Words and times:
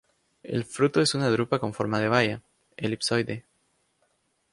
El 0.41 0.63
fruto 0.65 0.99
es 0.99 1.13
una 1.13 1.29
drupa 1.29 1.59
con 1.59 1.75
forma 1.75 1.99
de 1.99 2.07
baya, 2.07 2.41
elipsoide. 2.75 3.45